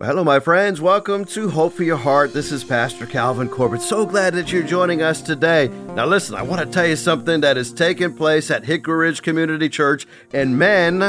[0.00, 0.80] Well, hello, my friends.
[0.80, 2.32] Welcome to Hope for Your Heart.
[2.32, 3.82] This is Pastor Calvin Corbett.
[3.82, 5.66] So glad that you're joining us today.
[5.96, 9.22] Now, listen, I want to tell you something that is taking place at Hickory Ridge
[9.22, 10.06] Community Church.
[10.32, 11.00] And men,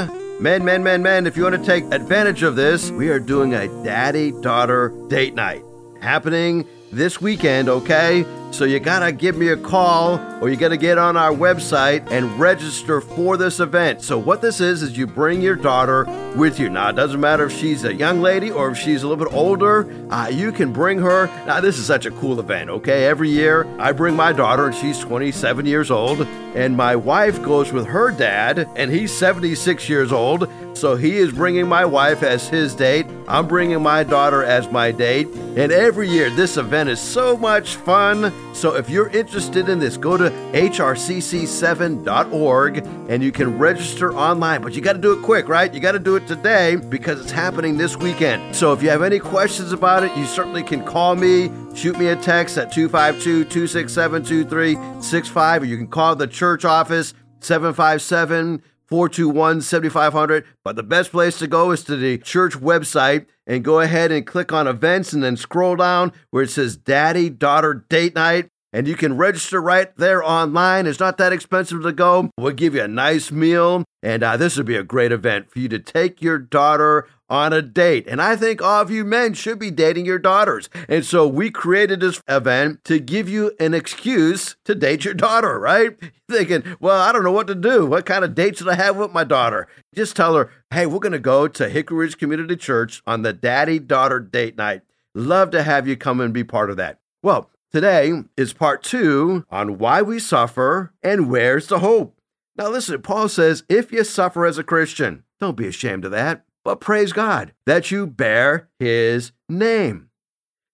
[0.42, 3.54] men, men, men, men, if you want to take advantage of this, we are doing
[3.54, 5.62] a daddy daughter date night
[6.02, 8.26] happening this weekend, okay?
[8.52, 12.40] So you gotta give me a call or you gotta get on our website and
[12.40, 14.02] register for this event.
[14.02, 16.06] So, what this is, is you bring your daughter
[16.36, 16.70] with you.
[16.70, 19.34] Now, it doesn't matter if she's a young lady or if she's a little bit
[19.34, 21.28] older, uh, you can bring her.
[21.46, 23.06] Now, this is such a cool event, okay?
[23.06, 26.22] Every year I bring my daughter and she's 27 years old,
[26.56, 30.50] and my wife goes with her dad and he's 76 years old.
[30.74, 33.06] So, he is bringing my wife as his date.
[33.28, 35.28] I'm bringing my daughter as my date.
[35.28, 38.32] And every year, this event is so much fun.
[38.54, 42.78] So if you're interested in this, go to hrcc7.org
[43.10, 44.62] and you can register online.
[44.62, 45.74] But you got to do it quick, right?
[45.74, 48.54] You got to do it today because it's happening this weekend.
[48.56, 52.08] So if you have any questions about it, you certainly can call me, shoot me
[52.08, 59.62] a text at 252 267 2365, or you can call the church office 757 421
[59.62, 60.46] 7500.
[60.64, 64.26] But the best place to go is to the church website and go ahead and
[64.26, 68.50] click on events and then scroll down where it says Daddy Daughter Date Night.
[68.72, 70.86] And you can register right there online.
[70.86, 72.30] It's not that expensive to go.
[72.38, 73.84] We'll give you a nice meal.
[74.04, 77.54] And uh, this would be a great event for you to take your daughter on
[77.54, 78.08] a date.
[78.08, 80.70] And I think all of you men should be dating your daughters.
[80.88, 85.60] And so we created this event to give you an excuse to date your daughter,
[85.60, 85.96] right?
[86.30, 87.86] Thinking, well, I don't know what to do.
[87.86, 89.68] What kind of date should I have with my daughter?
[89.94, 93.34] Just tell her, hey, we're going to go to Hickory Ridge Community Church on the
[93.34, 94.82] daddy daughter date night.
[95.14, 97.00] Love to have you come and be part of that.
[97.22, 102.16] Well, today is part two on why we suffer and where's the hope.
[102.56, 106.44] Now, listen, Paul says, if you suffer as a Christian, don't be ashamed of that
[106.70, 110.12] but praise God that you bear his name.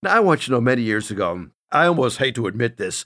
[0.03, 3.05] Now, I want you to know many years ago, I almost hate to admit this,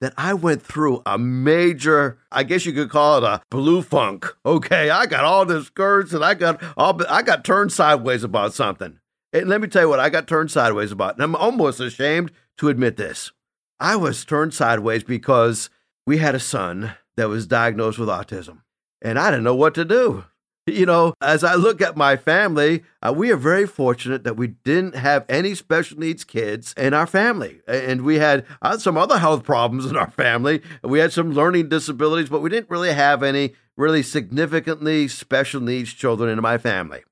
[0.00, 4.26] that I went through a major, I guess you could call it a blue funk.
[4.46, 8.98] Okay, I got all discouraged and I got all, I got turned sideways about something.
[9.34, 11.16] And let me tell you what I got turned sideways about.
[11.16, 13.32] And I'm almost ashamed to admit this.
[13.78, 15.68] I was turned sideways because
[16.06, 18.62] we had a son that was diagnosed with autism.
[19.02, 20.24] And I didn't know what to do.
[20.66, 24.48] You know, as I look at my family, uh, we are very fortunate that we
[24.48, 27.60] didn't have any special needs kids in our family.
[27.66, 30.62] And we had uh, some other health problems in our family.
[30.82, 35.92] We had some learning disabilities, but we didn't really have any really significantly special needs
[35.94, 37.02] children in my family.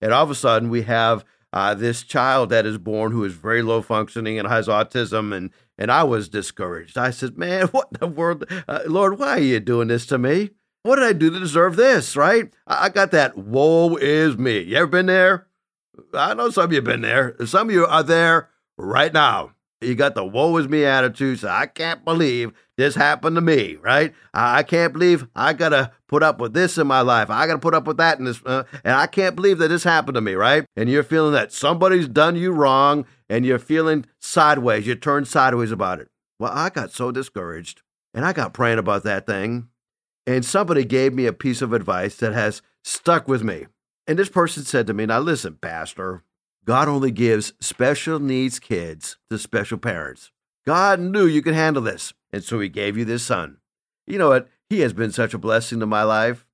[0.00, 3.32] And all of a sudden, we have uh, this child that is born who is
[3.32, 5.34] very low functioning and has autism.
[5.34, 6.98] And, and I was discouraged.
[6.98, 8.44] I said, Man, what in the world?
[8.68, 10.50] Uh, Lord, why are you doing this to me?
[10.88, 12.50] What did I do to deserve this, right?
[12.66, 14.60] I got that woe is me.
[14.60, 15.46] You ever been there?
[16.14, 17.36] I know some of you have been there.
[17.44, 19.52] Some of you are there right now.
[19.82, 21.40] You got the woe is me attitude.
[21.40, 24.14] So I can't believe this happened to me, right?
[24.32, 27.28] I can't believe I got to put up with this in my life.
[27.28, 28.40] I got to put up with that in this.
[28.46, 30.64] Uh, and I can't believe that this happened to me, right?
[30.74, 34.86] And you're feeling that somebody's done you wrong and you're feeling sideways.
[34.86, 36.08] You turn sideways about it.
[36.38, 37.82] Well, I got so discouraged
[38.14, 39.68] and I got praying about that thing.
[40.28, 43.64] And somebody gave me a piece of advice that has stuck with me.
[44.06, 46.22] And this person said to me, Now listen, Pastor,
[46.66, 50.30] God only gives special needs kids to special parents.
[50.66, 53.56] God knew you could handle this, and so He gave you this son.
[54.06, 54.50] You know what?
[54.68, 56.44] He has been such a blessing to my life.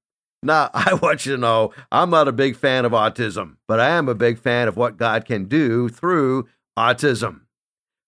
[0.40, 3.88] Now, I want you to know I'm not a big fan of autism, but I
[3.88, 6.46] am a big fan of what God can do through
[6.78, 7.40] autism.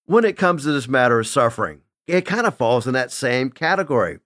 [0.04, 3.50] When it comes to this matter of suffering, it kind of falls in that same
[3.50, 4.20] category.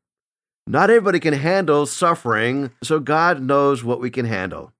[0.66, 4.72] Not everybody can handle suffering, so God knows what we can handle.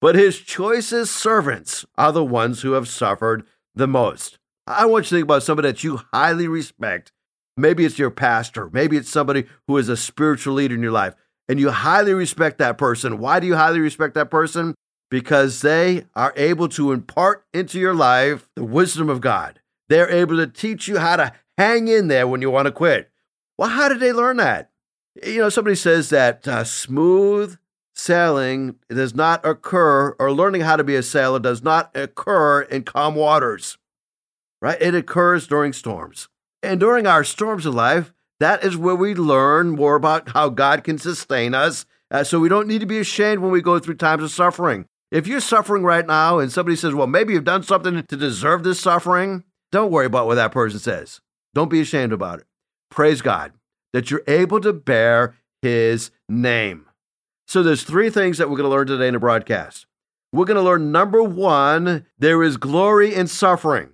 [0.00, 3.44] But his choicest servants are the ones who have suffered
[3.74, 4.38] the most.
[4.66, 7.12] I want you to think about somebody that you highly respect.
[7.56, 11.14] Maybe it's your pastor, maybe it's somebody who is a spiritual leader in your life,
[11.48, 13.18] and you highly respect that person.
[13.18, 14.74] Why do you highly respect that person?
[15.10, 19.60] Because they are able to impart into your life the wisdom of God.
[19.88, 23.10] They're able to teach you how to hang in there when you want to quit.
[23.58, 24.70] Well, how did they learn that?
[25.20, 27.58] You know, somebody says that uh, smooth
[27.94, 32.84] sailing does not occur, or learning how to be a sailor does not occur in
[32.84, 33.76] calm waters,
[34.62, 34.80] right?
[34.80, 36.28] It occurs during storms.
[36.62, 40.84] And during our storms of life, that is where we learn more about how God
[40.84, 41.84] can sustain us.
[42.10, 44.86] Uh, so we don't need to be ashamed when we go through times of suffering.
[45.10, 48.62] If you're suffering right now and somebody says, well, maybe you've done something to deserve
[48.62, 51.20] this suffering, don't worry about what that person says.
[51.54, 52.46] Don't be ashamed about it.
[52.90, 53.52] Praise God
[53.92, 56.86] that you're able to bear his name.
[57.46, 59.86] So there's three things that we're going to learn today in the broadcast.
[60.32, 63.90] we're going to learn number one, there is glory in suffering.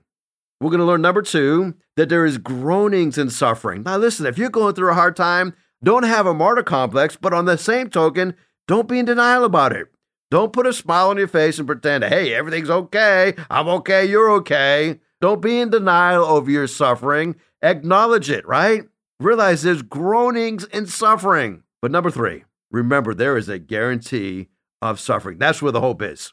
[0.61, 3.83] We're going to learn number two, that there is groanings in suffering.
[3.83, 7.33] Now, listen, if you're going through a hard time, don't have a martyr complex, but
[7.33, 8.35] on the same token,
[8.67, 9.89] don't be in denial about it.
[10.31, 13.35] Don't put a smile on your face and pretend, hey, everything's okay.
[13.49, 14.05] I'm okay.
[14.05, 15.00] You're okay.
[15.21, 17.37] Don't be in denial over your suffering.
[17.62, 18.85] Acknowledge it, right?
[19.20, 21.62] Realize there's groanings and suffering.
[21.82, 24.49] But number three, remember there is a guarantee
[24.81, 25.38] of suffering.
[25.38, 26.32] That's where the hope is.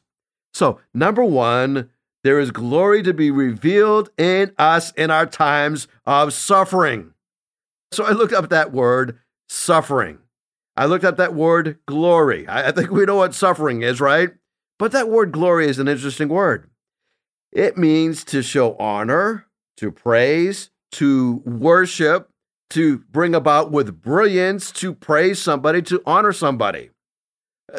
[0.54, 1.90] So, number one,
[2.24, 7.14] there is glory to be revealed in us in our times of suffering.
[7.92, 10.20] So I looked up that word, suffering.
[10.76, 12.46] I looked up that word, glory.
[12.50, 14.32] I, think we know what suffering is, right?
[14.78, 16.70] But that word glory is an interesting word.
[17.52, 19.46] It means to show honor,
[19.78, 22.30] to praise, to worship,
[22.72, 26.90] to bring about with brilliance, to praise somebody, to honor somebody.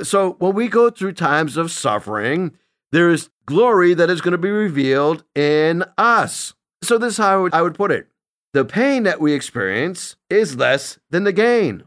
[0.02, 2.56] So when we go through times of suffering,
[2.92, 6.54] there is glory that is going to be revealed in us.
[6.82, 8.08] So this is how I would, put it.
[8.52, 11.84] The pain that we experience is less than the gain.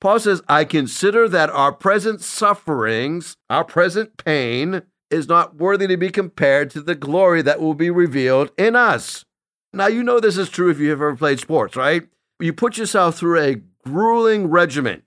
[0.00, 5.96] Paul says, I consider that our present sufferings, our present pain, is not worthy to
[5.96, 9.24] be compared to the glory that will be revealed in us.
[9.72, 12.08] Now, you know this is true if you've ever played sports, right?
[12.40, 15.02] You put yourself through a grueling regimen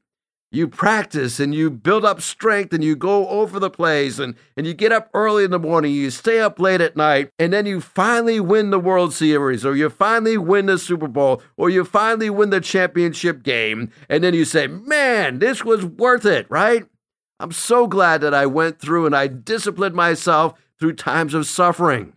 [0.52, 4.68] you practice and you build up strength and you go over the plays and, and
[4.68, 7.66] you get up early in the morning, you stay up late at night, and then
[7.66, 11.86] you finally win the World Series or you finally win the Super Bowl or you
[11.86, 13.92] finally win the championship game.
[14.10, 16.86] And then you say, man, this was worth it, right?
[17.40, 22.14] I'm so glad that I went through and I disciplined myself through times of suffering.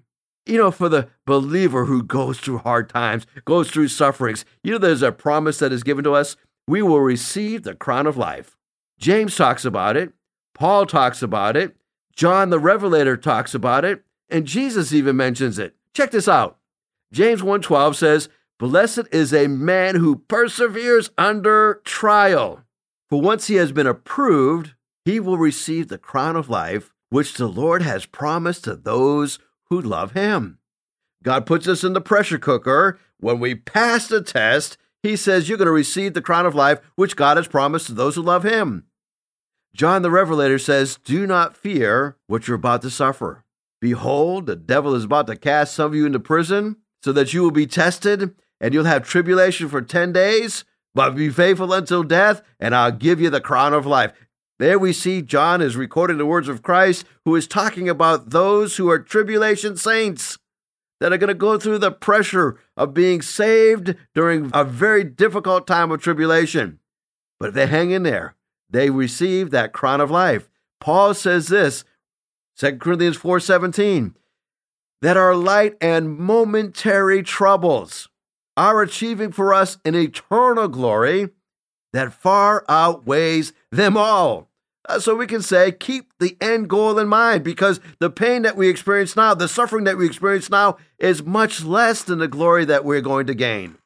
[0.47, 4.79] You know, for the believer who goes through hard times, goes through sufferings, you know,
[4.79, 6.37] there's a promise that is given to us
[6.67, 8.57] we will receive the crown of life.
[8.99, 10.13] James talks about it,
[10.55, 11.77] Paul talks about it,
[12.15, 15.75] John the Revelator talks about it, and Jesus even mentions it.
[15.95, 16.59] Check this out.
[17.13, 22.65] James 1:12 says, "Blessed is a man who perseveres under trial,
[23.09, 24.75] for once he has been approved,
[25.05, 29.39] he will receive the crown of life which the Lord has promised to those
[29.81, 30.59] who love him."
[31.23, 32.99] God puts us in the pressure cooker.
[33.19, 36.81] When we pass the test, he says you're going to receive the crown of life
[36.97, 38.85] which God has promised to those who love him.
[39.75, 43.45] John the Revelator says, Do not fear what you're about to suffer.
[43.81, 47.43] Behold, the devil is about to cast some of you into prison so that you
[47.43, 52.41] will be tested and you'll have tribulation for 10 days, but be faithful until death,
[52.59, 54.13] and I'll give you the crown of life.
[54.59, 58.77] There we see John is recording the words of Christ, who is talking about those
[58.77, 60.39] who are tribulation saints
[61.01, 65.67] that are going to go through the pressure of being saved during a very difficult
[65.67, 66.79] time of tribulation.
[67.41, 68.37] But if they hang in there,
[68.71, 70.49] they receive that crown of life.
[70.81, 71.85] Paul says this,
[72.57, 74.15] 2 Corinthians 4:17,
[75.03, 78.09] that our light and momentary troubles
[78.57, 81.31] are achieving for us an eternal glory
[81.95, 84.51] that far outweighs them all.
[84.87, 88.57] Uh, so we can say, keep the end goal in mind because the pain that
[88.57, 92.65] we experience now, the suffering that we experience now, is much less than the glory
[92.67, 93.79] that we're going to gain.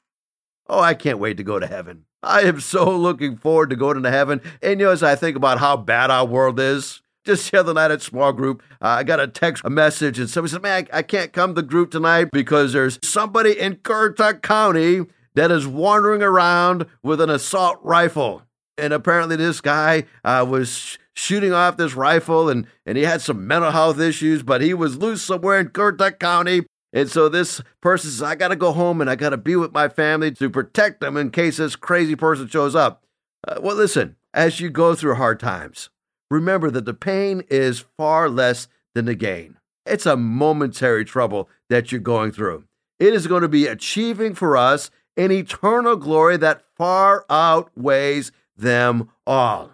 [0.68, 2.06] Oh, I can't wait to go to heaven.
[2.22, 4.40] I am so looking forward to going to heaven.
[4.62, 7.74] And you know, as I think about how bad our world is, just the other
[7.74, 10.88] night at small group, uh, I got a text a message, and somebody said, "Man,
[10.92, 15.04] I, I can't come to group tonight because there's somebody in Currituck County
[15.38, 18.42] that is wandering around with an assault rifle."
[18.78, 23.46] and apparently this guy uh, was shooting off this rifle and, and he had some
[23.46, 26.64] mental health issues, but he was loose somewhere in Currituck County.
[26.92, 29.56] And so this person says, I got to go home and I got to be
[29.56, 33.04] with my family to protect them in case this crazy person shows up.
[33.46, 35.90] Uh, well, listen, as you go through hard times,
[36.30, 39.58] remember that the pain is far less than the gain.
[39.84, 42.64] It's a momentary trouble that you're going through.
[42.98, 49.10] It is going to be achieving for us an eternal glory that far outweighs them
[49.26, 49.72] all.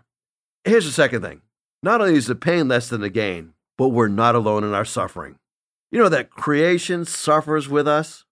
[0.64, 1.42] Here's the second thing
[1.82, 4.86] not only is the pain less than the gain, but we're not alone in our
[4.86, 5.36] suffering.
[5.92, 8.24] You know that creation suffers with us?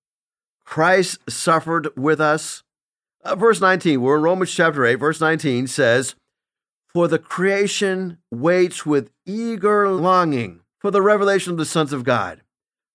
[0.65, 2.63] Christ suffered with us.
[3.23, 6.15] Uh, verse 19, we're in Romans chapter 8, verse 19 says,
[6.89, 12.41] For the creation waits with eager longing for the revelation of the sons of God.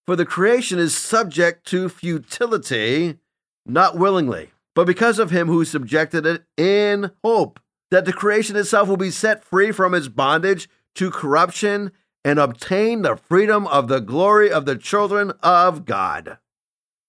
[0.06, 3.20] For the creation is subject to futility,
[3.68, 7.60] not willingly but because of him who subjected it in hope
[7.90, 11.92] that the creation itself will be set free from its bondage to corruption
[12.24, 16.38] and obtain the freedom of the glory of the children of God.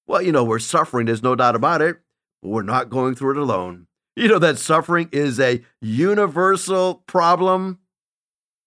[0.06, 1.98] Well, you know, we're suffering, there's no doubt about it,
[2.40, 3.86] but we're not going through it alone.
[4.16, 7.80] You know that suffering is a universal problem.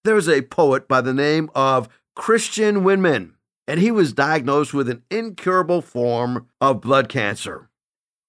[0.03, 3.31] There's a poet by the name of Christian Wiman,
[3.67, 7.69] and he was diagnosed with an incurable form of blood cancer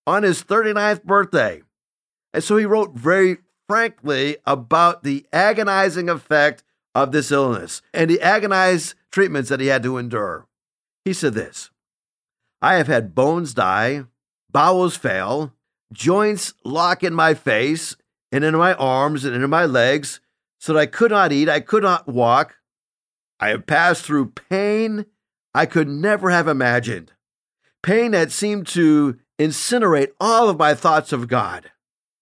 [0.06, 1.62] on his 39th birthday.
[2.32, 6.62] And so he wrote very frankly about the agonizing effect
[6.94, 10.46] of this illness and the agonized treatments that he had to endure.
[11.04, 11.70] He said this
[12.60, 14.04] I have had bones die,
[14.50, 15.54] bowels fail,
[15.92, 17.96] joints lock in my face
[18.30, 20.20] and in my arms and in my legs,
[20.58, 22.56] so that I could not eat, I could not walk.
[23.40, 25.06] I have passed through pain
[25.54, 27.12] I could never have imagined.
[27.82, 31.70] Pain that seemed to incinerate all of my thoughts of God,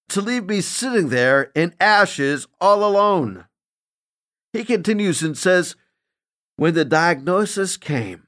[0.09, 3.47] to leave me sitting there in ashes all alone.
[4.53, 5.77] He continues and says,
[6.57, 8.27] When the diagnosis came,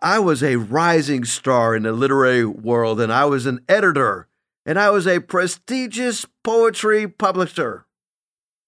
[0.00, 4.28] I was a rising star in the literary world, and I was an editor,
[4.64, 7.86] and I was a prestigious poetry publisher.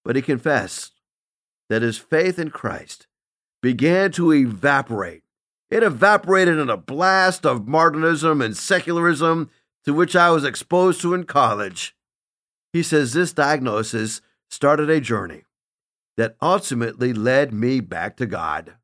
[0.04, 0.95] But he confessed
[1.69, 3.07] that his faith in Christ
[3.62, 5.23] began to evaporate.
[5.71, 9.50] It evaporated in a blast of modernism and secularism
[9.85, 11.95] to which I was exposed to in college.
[12.73, 15.45] He says this diagnosis started a journey
[16.17, 18.75] that ultimately led me back to God.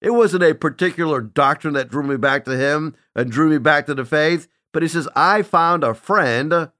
[0.00, 3.86] It wasn't a particular doctrine that drew me back to Him and drew me back
[3.86, 6.70] to the faith, but he says, I found a friend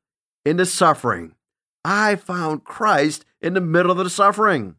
[0.45, 1.35] in the suffering.
[1.85, 4.77] I found Christ in the middle of the suffering.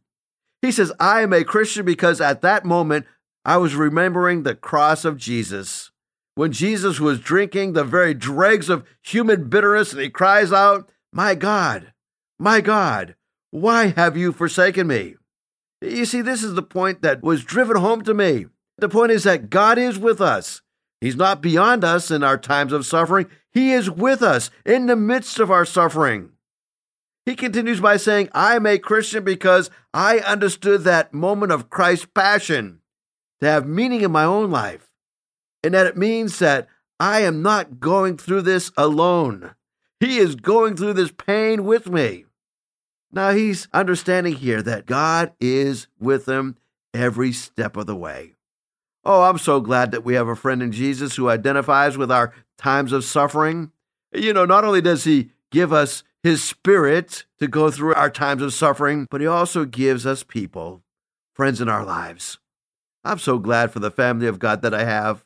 [0.62, 3.06] He says, I am a Christian because at that moment
[3.50, 5.90] I was remembering the cross of Jesus.
[6.36, 11.34] When Jesus was drinking the very dregs of human bitterness and he cries out, My
[11.34, 11.92] God,
[12.38, 13.16] my God,
[13.50, 15.16] why have you forsaken me?
[15.82, 18.46] You see, this is the point that was driven home to me.
[18.78, 20.62] The point is that God is with us.
[21.02, 23.26] He's not beyond us in our times of suffering.
[23.52, 26.34] He is with us in the midst of our suffering.
[27.26, 32.06] He continues by saying, I am a Christian because I understood that moment of Christ's
[32.14, 32.79] passion
[33.42, 34.90] to have meaning in my own life,
[35.64, 36.68] and that it means that
[37.00, 39.56] I am not going through this alone.
[40.00, 42.26] He is going through this pain with me.
[43.12, 46.58] Now he's understanding here that God is with him
[46.94, 48.34] every step of the way.
[49.04, 52.34] Oh, I'm so glad that we have a friend in Jesus who identifies with our
[52.58, 53.72] times of suffering.
[54.14, 58.42] You know, not only does he give us his spirit to go through our times
[58.42, 60.84] of suffering, but he also gives us people,
[61.34, 62.40] friends in our lives.
[63.04, 65.24] I'm so glad for the family of God that I have.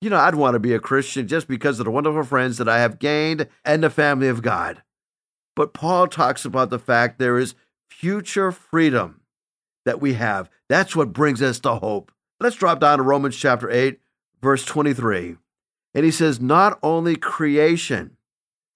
[0.00, 2.68] You know, I'd want to be a Christian just because of the wonderful friends that
[2.68, 4.82] I have gained and the family of God.
[5.56, 7.56] But Paul talks about the fact there is
[7.88, 9.22] future freedom
[9.84, 10.48] that we have.
[10.68, 12.12] That's what brings us to hope.
[12.38, 13.98] Let's drop down to Romans chapter 8,
[14.40, 15.36] verse 23.
[15.94, 18.16] And he says, Not only creation,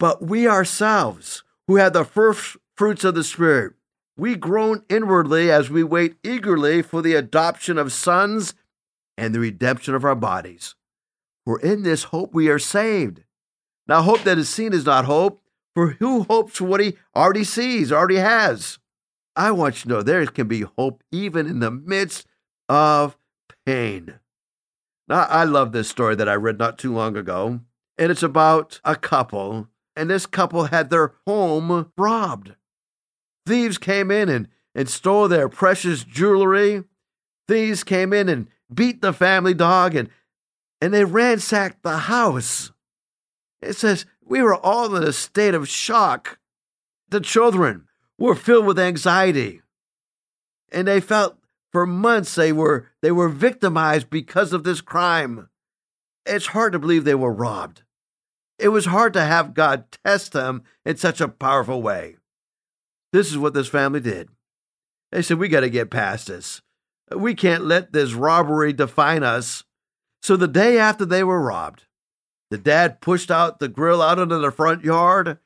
[0.01, 3.75] but we ourselves, who have the first fruits of the Spirit,
[4.17, 8.55] we groan inwardly as we wait eagerly for the adoption of sons
[9.17, 10.75] and the redemption of our bodies.
[11.45, 13.23] For in this hope we are saved.
[13.89, 15.43] Now, hope that is seen is not hope,
[15.75, 18.79] for who hopes for what he already sees, already has?
[19.35, 22.27] I want you to know there can be hope even in the midst
[22.69, 23.17] of
[23.67, 24.21] pain.
[25.09, 27.61] Now, I love this story that I read not too long ago,
[27.99, 32.55] and it's about a couple, and this couple had their home robbed.
[33.47, 36.85] Thieves came in and, and stole their precious jewelry.
[37.49, 40.09] Thieves came in and beat the family dog, and,
[40.81, 42.73] and they ransacked the house.
[43.61, 46.39] It says we were all in a state of shock.
[47.09, 47.87] The children
[48.19, 49.61] were filled with anxiety.
[50.71, 51.37] And they felt
[51.71, 55.49] for months they were they were victimized because of this crime.
[56.25, 57.83] It's hard to believe they were robbed.
[58.59, 62.17] It was hard to have God test them in such a powerful way.
[63.13, 64.29] This is what this family did.
[65.11, 66.63] They said, We got to get past this.
[67.15, 69.65] We can't let this robbery define us.
[70.23, 71.85] So the day after they were robbed,
[72.51, 75.39] the dad pushed out the grill out into the front yard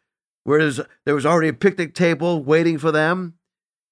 [0.44, 0.70] where
[1.04, 3.34] there was already a picnic table waiting for them.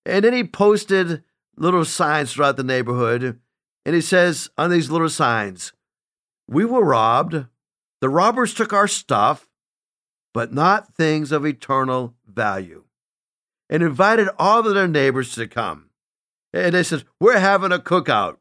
[0.06, 1.24] And then he posted
[1.56, 3.40] little signs throughout the neighborhood.
[3.84, 5.72] And he says on these little signs,
[6.48, 7.46] We were robbed.
[8.00, 9.48] The robbers took our stuff,
[10.32, 12.83] but not things of eternal value.
[13.70, 15.90] And invited all of their neighbors to come.
[16.52, 18.36] And they said, We're having a cookout.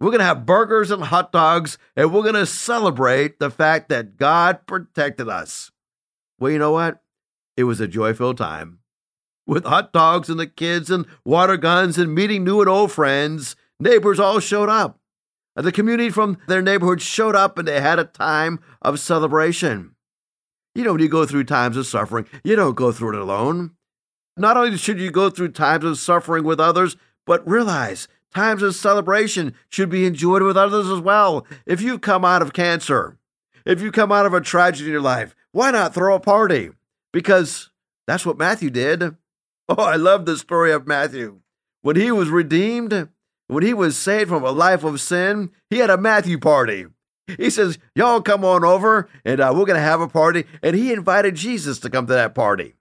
[0.00, 3.88] We're going to have burgers and hot dogs, and we're going to celebrate the fact
[3.88, 5.72] that God protected us.
[6.38, 7.02] Well, you know what?
[7.56, 8.78] It was a joyful time.
[9.46, 13.56] With hot dogs and the kids and water guns and meeting new and old friends,
[13.80, 15.00] neighbors all showed up.
[15.56, 19.96] The community from their neighborhood showed up and they had a time of celebration.
[20.74, 23.72] You know, when you go through times of suffering, you don't go through it alone.
[24.38, 28.74] Not only should you go through times of suffering with others, But realize times of
[28.74, 31.46] celebration should be enjoyed with others as well.
[31.66, 33.18] If you come out of cancer,
[33.66, 36.70] if you come out of a tragedy in your life, why not throw a party?
[37.12, 37.68] Because
[38.06, 39.14] that's what Matthew did.
[39.70, 41.40] Oh, I love the story of Matthew.
[41.82, 43.10] When he was redeemed,
[43.48, 46.86] when he was saved from a life of sin, he had a Matthew party.
[47.36, 50.46] He says, Y'all come on over and uh, we're going to have a party.
[50.62, 52.76] And he invited Jesus to come to that party.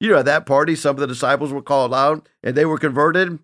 [0.00, 2.78] You know, at that party, some of the disciples were called out and they were
[2.78, 3.38] converted.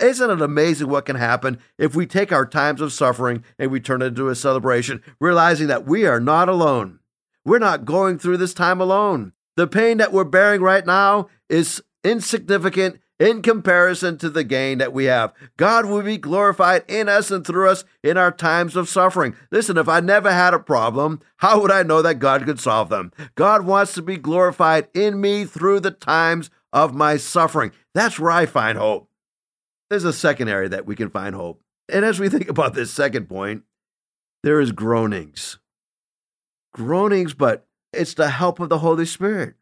[0.00, 3.80] Isn't it amazing what can happen if we take our times of suffering and we
[3.80, 7.00] turn it into a celebration, realizing that we are not alone?
[7.44, 9.32] We're not going through this time alone.
[9.56, 14.92] The pain that we're bearing right now is insignificant in comparison to the gain that
[14.92, 15.32] we have.
[15.56, 19.34] God will be glorified in us and through us in our times of suffering.
[19.50, 22.88] Listen, if I never had a problem, how would I know that God could solve
[22.88, 23.12] them?
[23.34, 27.72] God wants to be glorified in me through the times of my suffering.
[27.94, 29.08] That's where I find hope.
[29.88, 31.62] There's a second area that we can find hope.
[31.88, 33.62] And as we think about this second point,
[34.42, 35.58] there is groanings.
[36.74, 39.54] Groanings, but it's the help of the Holy Spirit.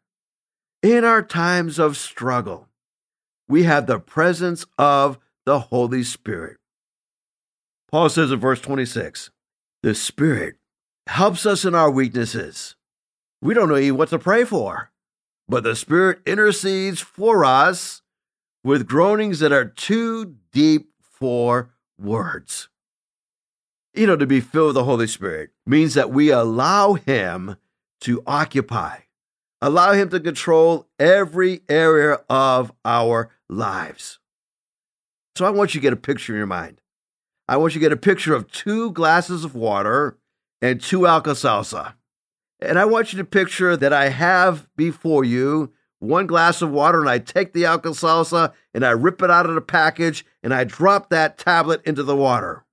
[0.83, 2.67] In our times of struggle,
[3.47, 6.57] we have the presence of the Holy Spirit.
[7.91, 9.29] Paul says in verse 26
[9.83, 10.55] the Spirit
[11.07, 12.75] helps us in our weaknesses.
[13.41, 14.91] We don't know even what to pray for,
[15.47, 18.01] but the Spirit intercedes for us
[18.63, 22.67] with groanings that are too deep for words.
[23.93, 27.55] You know, to be filled with the Holy Spirit means that we allow Him
[28.01, 28.97] to occupy,
[29.61, 34.19] allow Him to control every area of our lives.
[35.35, 36.81] So I want you to get a picture in your mind.
[37.47, 40.17] I want you to get a picture of two glasses of water
[40.61, 41.93] and two Alka-Seltzer.
[42.59, 46.99] And I want you to picture that I have before you one glass of water
[46.99, 50.63] and I take the Alka-Seltzer and I rip it out of the package and I
[50.63, 52.65] drop that tablet into the water.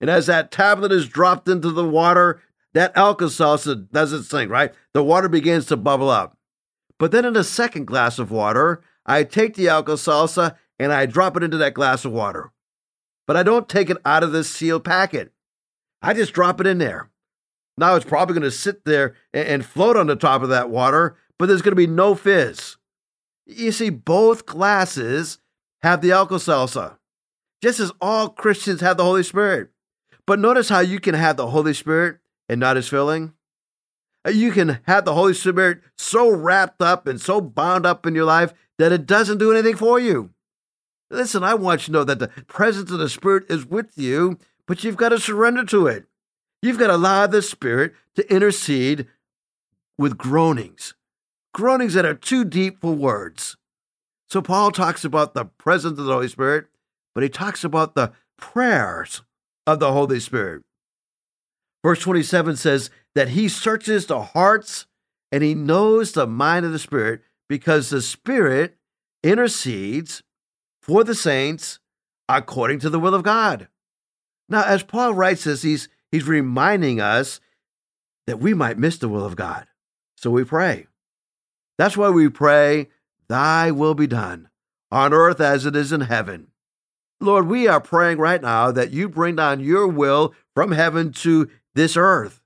[0.00, 2.40] And as that tablet is dropped into the water,
[2.74, 4.72] that Alka-Seltzer does its thing, right?
[4.92, 6.36] The water begins to bubble up.
[6.98, 11.36] But then in the second glass of water, I take the Alka-Seltzer and I drop
[11.36, 12.52] it into that glass of water.
[13.26, 15.32] But I don't take it out of this sealed packet.
[16.00, 17.10] I just drop it in there.
[17.76, 21.16] Now it's probably going to sit there and float on the top of that water,
[21.38, 22.76] but there's going to be no fizz.
[23.46, 25.38] You see, both glasses
[25.82, 26.98] have the Alka-Seltzer,
[27.62, 29.70] just as all Christians have the Holy Spirit.
[30.26, 32.18] But notice how you can have the Holy Spirit
[32.48, 33.32] and not His filling.
[34.32, 38.24] You can have the Holy Spirit so wrapped up and so bound up in your
[38.24, 40.30] life that it doesn't do anything for you.
[41.10, 44.38] Listen, I want you to know that the presence of the Spirit is with you,
[44.66, 46.04] but you've got to surrender to it.
[46.60, 49.06] You've got to allow the Spirit to intercede
[49.96, 50.94] with groanings,
[51.54, 53.56] groanings that are too deep for words.
[54.28, 56.66] So Paul talks about the presence of the Holy Spirit,
[57.14, 59.22] but he talks about the prayers
[59.66, 60.62] of the Holy Spirit.
[61.82, 64.86] Verse 27 says that he searches the hearts
[65.32, 68.76] and he knows the mind of the Spirit because the Spirit
[69.24, 70.22] intercedes
[70.80, 71.80] for the saints
[72.28, 73.66] according to the will of God.
[74.48, 77.40] Now, as Paul writes this, he's, he's reminding us
[78.28, 79.66] that we might miss the will of God.
[80.16, 80.86] So we pray.
[81.76, 82.86] That's why we pray,
[83.28, 84.48] Thy will be done
[84.92, 86.52] on earth as it is in heaven.
[87.20, 91.50] Lord, we are praying right now that you bring down your will from heaven to
[91.74, 92.37] this earth.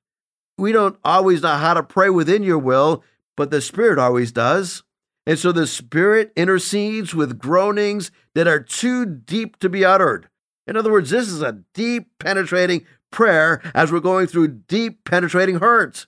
[0.59, 3.03] We don't always know how to pray within your will,
[3.37, 4.83] but the Spirit always does.
[5.27, 10.29] And so the Spirit intercedes with groanings that are too deep to be uttered.
[10.67, 15.61] In other words, this is a deep, penetrating prayer as we're going through deep, penetrating
[15.61, 16.07] hurts.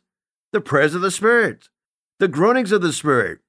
[0.53, 1.69] The prayers of the Spirit,
[2.21, 3.41] the groanings of the Spirit.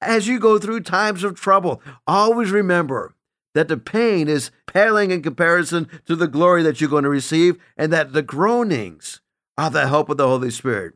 [0.00, 3.14] As you go through times of trouble, always remember
[3.54, 7.56] that the pain is paling in comparison to the glory that you're going to receive,
[7.76, 9.20] and that the groanings
[9.60, 10.94] are the help of the Holy Spirit.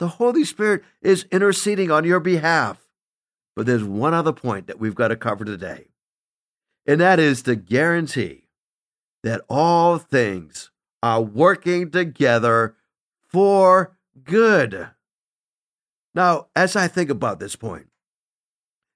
[0.00, 2.88] The Holy Spirit is interceding on your behalf.
[3.54, 5.86] But there's one other point that we've got to cover today,
[6.84, 8.48] and that is to guarantee
[9.22, 12.74] that all things are working together
[13.28, 14.88] for good.
[16.12, 17.86] Now, as I think about this point,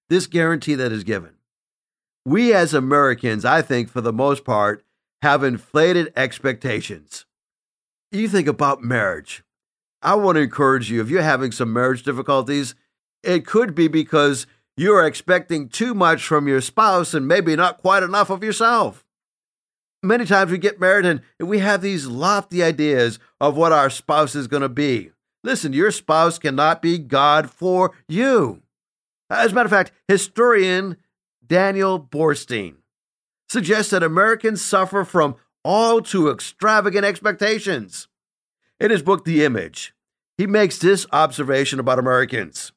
[0.09, 1.35] this guarantee that is given,
[2.25, 4.85] we as Americans, I think, for the most part,
[5.23, 7.26] have inflated expectations.
[8.17, 9.45] You think about marriage.
[10.01, 12.75] I want to encourage you if you're having some marriage difficulties,
[13.23, 18.03] it could be because you're expecting too much from your spouse and maybe not quite
[18.03, 19.05] enough of yourself.
[20.03, 24.35] Many times we get married and we have these lofty ideas of what our spouse
[24.35, 25.11] is going to be.
[25.45, 28.63] Listen, your spouse cannot be God for you.
[29.29, 30.97] As a matter of fact, historian
[31.47, 32.77] Daniel Boorstin
[33.51, 38.07] suggests that Americans suffer from all too extravagant expectations.
[38.79, 39.95] In his book, The Image,
[40.39, 42.71] he makes this observation about Americans.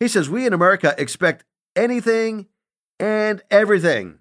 [0.00, 1.44] He says, We in America expect
[1.76, 2.46] anything
[2.98, 4.18] and everything.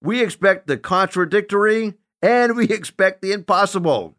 [0.00, 4.16] We expect the contradictory and we expect the impossible.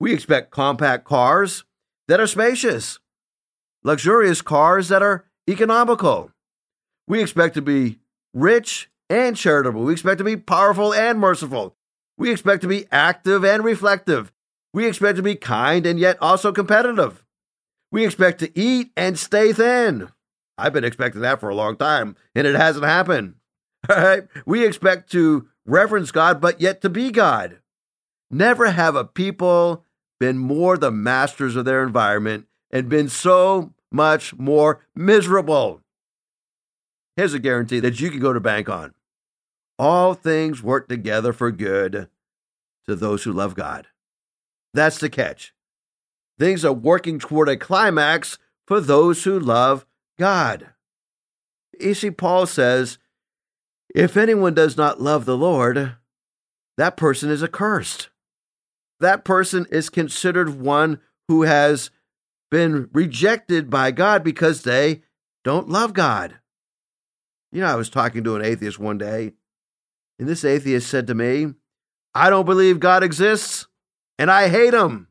[0.00, 1.62] We expect compact cars
[2.08, 2.98] that are spacious,
[3.84, 6.32] luxurious cars that are economical.
[7.06, 8.00] We expect to be
[8.34, 9.84] rich and charitable.
[9.84, 11.76] We expect to be powerful and merciful.
[12.18, 14.32] We expect to be active and reflective.
[14.74, 17.24] We expect to be kind and yet also competitive.
[17.90, 20.08] We expect to eat and stay thin.
[20.58, 23.36] I've been expecting that for a long time, and it hasn't happened.
[23.88, 24.24] All right?
[24.44, 27.60] We expect to reverence God, but yet to be God.
[28.30, 29.84] Never have a people
[30.18, 35.80] been more the masters of their environment and been so much more miserable.
[37.16, 38.92] Here's a guarantee that you can go to bank on.
[39.78, 42.08] All things work together for good
[42.86, 43.86] to those who love God.
[44.74, 45.54] That's the catch.
[46.38, 49.86] Things are working toward a climax for those who love
[50.18, 50.68] God.
[51.80, 52.98] You see, Paul says,
[53.94, 55.96] if anyone does not love the Lord,
[56.76, 58.10] that person is accursed.
[59.00, 61.90] That person is considered one who has
[62.50, 65.02] been rejected by God because they
[65.44, 66.38] don't love God.
[67.52, 69.32] You know, I was talking to an atheist one day,
[70.18, 71.54] and this atheist said to me,
[72.14, 73.66] I don't believe God exists,
[74.18, 75.08] and I hate him.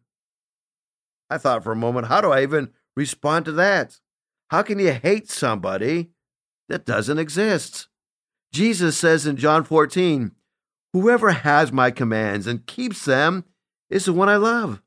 [1.30, 4.00] I thought for a moment, how do I even respond to that?
[4.50, 6.10] How can you hate somebody
[6.70, 7.88] that doesn't exist?
[8.52, 10.32] Jesus says in John 14,
[10.94, 13.46] Whoever has my commands and keeps them
[13.90, 14.82] is the one I love.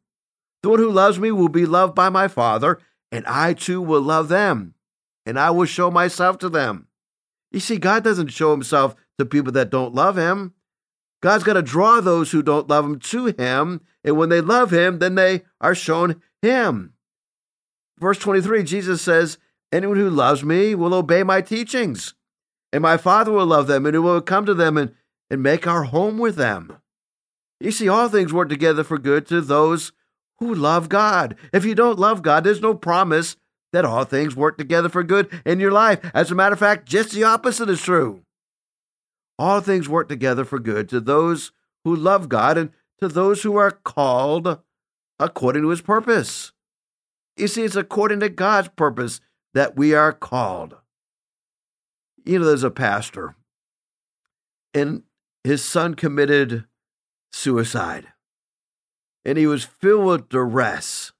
[0.62, 2.78] The one who loves me will be loved by my Father,
[3.12, 4.74] and I too will love them,
[5.24, 6.88] and I will show myself to them.
[7.50, 10.54] You see, God doesn't show himself to people that don't love him.
[11.22, 14.72] God's got to draw those who don't love him to him, and when they love
[14.72, 16.94] him, then they are shown him.
[17.98, 19.38] Verse 23, Jesus says,
[19.70, 22.14] Anyone who loves me will obey my teachings,
[22.72, 24.94] and my Father will love them, and he will come to them and,
[25.30, 26.78] and make our home with them.
[27.60, 29.92] You see, all things work together for good to those
[30.38, 31.36] who love God.
[31.52, 33.36] If you don't love God, there's no promise
[33.72, 36.00] that all things work together for good in your life.
[36.14, 38.22] As a matter of fact, just the opposite is true.
[39.40, 41.50] All things work together for good to those
[41.82, 44.58] who love God and to those who are called
[45.18, 46.52] according to his purpose.
[47.38, 49.22] You see, it's according to God's purpose
[49.54, 50.76] that we are called.
[52.26, 53.34] You know, there's a pastor,
[54.74, 55.04] and
[55.42, 56.66] his son committed
[57.32, 58.08] suicide.
[59.24, 61.12] And he was filled with duress.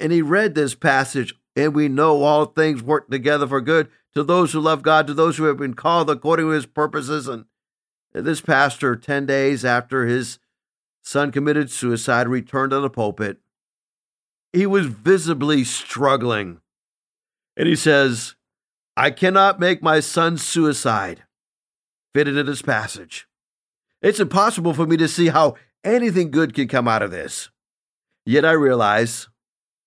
[0.00, 4.24] And he read this passage, and we know all things work together for good to
[4.24, 7.28] those who love God, to those who have been called according to his purposes.
[7.28, 7.44] And
[8.14, 10.38] this pastor, 10 days after his
[11.02, 13.40] son committed suicide, returned to the pulpit.
[14.54, 16.62] He was visibly struggling.
[17.58, 18.36] And he says,
[18.96, 21.24] I cannot make my son's suicide
[22.14, 23.28] fit into this passage.
[24.00, 27.50] It's impossible for me to see how anything good can come out of this.
[28.24, 29.28] Yet I realize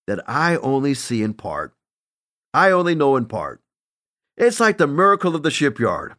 [0.06, 1.74] that I only see in part.
[2.54, 3.64] I only know in part.
[4.40, 6.16] It's like the miracle of the shipyard.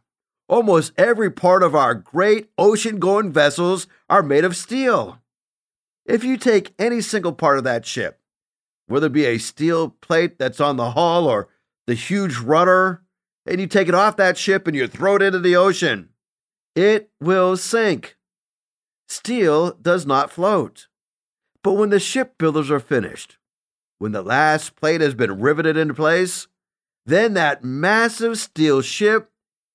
[0.47, 5.17] Almost every part of our great ocean going vessels are made of steel.
[6.05, 8.19] If you take any single part of that ship,
[8.85, 11.49] whether it be a steel plate that's on the hull or
[11.87, 13.01] the huge rudder,
[13.47, 16.09] and you take it off that ship and you throw it into the ocean,
[16.75, 18.17] it will sink.
[19.09, 20.87] Steel does not float.
[21.63, 23.37] But when the shipbuilders are finished,
[23.97, 26.47] when the last plate has been riveted into place,
[27.05, 29.31] then that massive steel ship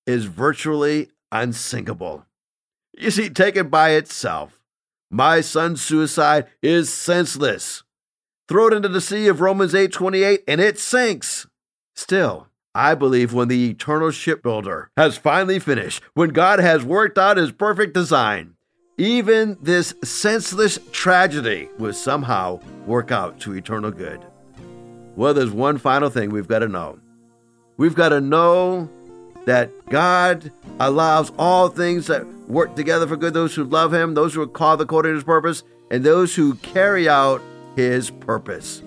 [0.06, 2.24] is virtually unsinkable.
[2.96, 4.60] You see, taken by itself,
[5.10, 7.82] my son's suicide is senseless.
[8.48, 11.46] Throw it into the sea of Romans 8:28 and it sinks.
[11.94, 17.38] Still, I believe when the eternal shipbuilder has finally finished, when God has worked out
[17.38, 18.54] his perfect design,
[18.98, 24.20] even this senseless tragedy will somehow work out to eternal good.
[25.16, 26.98] Well, there's one final thing we've got to know.
[27.76, 28.88] We've got to know
[29.44, 34.34] that God allows all things that work together for good those who love him, those
[34.34, 37.42] who are called according to his purpose, and those who carry out
[37.76, 38.82] his purpose.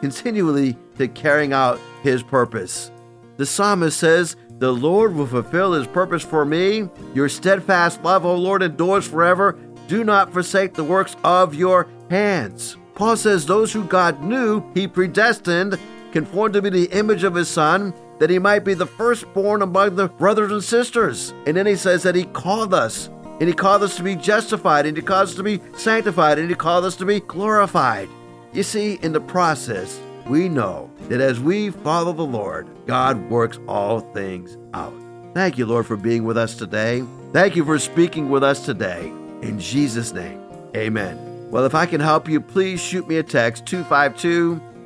[0.00, 2.90] Continually to carrying out his purpose.
[3.36, 6.88] The psalmist says, The Lord will fulfill his purpose for me.
[7.14, 9.58] Your steadfast love, O Lord, endures forever.
[9.88, 12.76] Do not forsake the works of your hands.
[12.94, 15.78] Paul says, Those who God knew, he predestined,
[16.12, 19.96] conformed to be the image of his Son, that he might be the firstborn among
[19.96, 21.34] the brothers and sisters.
[21.46, 23.08] And then he says that he called us,
[23.40, 26.48] and he called us to be justified, and he called us to be sanctified, and
[26.48, 28.08] he called us to be glorified.
[28.52, 33.58] You see, in the process, we know that as we follow the Lord, God works
[33.66, 34.94] all things out.
[35.34, 37.02] Thank you, Lord, for being with us today.
[37.32, 39.08] Thank you for speaking with us today.
[39.42, 40.40] In Jesus' name,
[40.76, 41.50] amen.
[41.50, 44.62] Well, if I can help you, please shoot me a text 252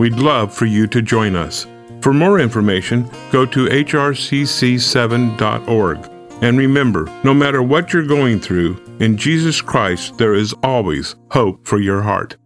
[0.00, 1.66] We'd love for you to join us.
[2.00, 6.10] For more information, go to hrcc7.org.
[6.40, 11.68] And remember, no matter what you're going through, in Jesus Christ there is always hope
[11.68, 12.38] for your heart.